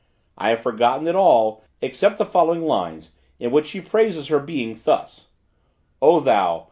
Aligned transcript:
I 0.35 0.49
have 0.49 0.61
forgotten 0.61 1.07
it 1.07 1.13
all, 1.13 1.63
except 1.79 2.17
the 2.17 2.25
following 2.25 2.63
lines, 2.63 3.11
in 3.39 3.51
which 3.51 3.67
she 3.67 3.79
praises 3.81 4.29
her 4.29 4.39
being 4.39 4.73
thus: 4.85 5.27
O 6.01 6.19
thou! 6.19 6.59